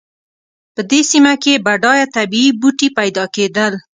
[0.75, 3.73] په دې سیمه کې بډایه طبیعي بوټي پیدا کېدل.